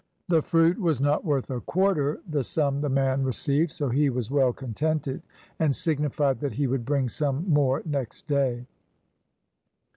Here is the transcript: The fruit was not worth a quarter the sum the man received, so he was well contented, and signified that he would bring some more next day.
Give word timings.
The 0.29 0.41
fruit 0.41 0.79
was 0.79 0.99
not 0.99 1.23
worth 1.23 1.51
a 1.51 1.61
quarter 1.61 2.21
the 2.27 2.43
sum 2.43 2.79
the 2.79 2.89
man 2.89 3.23
received, 3.23 3.69
so 3.69 3.89
he 3.89 4.09
was 4.09 4.31
well 4.31 4.51
contented, 4.51 5.21
and 5.59 5.75
signified 5.75 6.39
that 6.39 6.53
he 6.53 6.65
would 6.65 6.85
bring 6.85 7.07
some 7.07 7.47
more 7.47 7.83
next 7.85 8.25
day. 8.27 8.65